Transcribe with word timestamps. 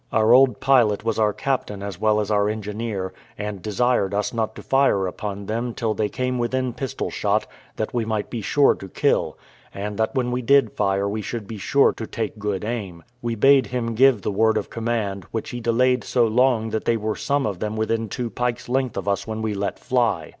Our 0.11 0.33
old 0.33 0.59
pilot 0.59 1.03
was 1.05 1.19
our 1.19 1.31
captain 1.31 1.83
as 1.83 2.01
well 2.01 2.19
as 2.19 2.31
our 2.31 2.49
engineer, 2.49 3.13
and 3.37 3.61
desired 3.61 4.15
us 4.15 4.33
not 4.33 4.55
to 4.55 4.63
fire 4.63 5.05
upon 5.05 5.45
them 5.45 5.75
till 5.75 5.93
they 5.93 6.09
came 6.09 6.39
within 6.39 6.73
pistol 6.73 7.11
shot, 7.11 7.45
that 7.75 7.93
we 7.93 8.03
might 8.03 8.31
be 8.31 8.41
sure 8.41 8.73
to 8.73 8.89
kill, 8.89 9.37
and 9.71 9.97
that 9.99 10.15
when 10.15 10.31
we 10.31 10.41
did 10.41 10.71
fire 10.71 11.07
we 11.07 11.21
should 11.21 11.45
be 11.45 11.57
sure 11.59 11.93
to 11.93 12.07
take 12.07 12.39
good 12.39 12.65
aim; 12.65 13.03
we 13.21 13.35
bade 13.35 13.67
him 13.67 13.93
give 13.93 14.23
the 14.23 14.31
word 14.31 14.57
of 14.57 14.71
command, 14.71 15.25
which 15.29 15.51
he 15.51 15.59
delayed 15.59 16.03
so 16.03 16.25
long 16.25 16.71
that 16.71 16.85
they 16.85 16.97
were 16.97 17.15
some 17.15 17.45
of 17.45 17.59
them 17.59 17.77
within 17.77 18.09
two 18.09 18.31
pikes' 18.31 18.67
length 18.67 18.97
of 18.97 19.07
us 19.07 19.27
when 19.27 19.43
we 19.43 19.53
let 19.53 19.77
fly. 19.77 20.29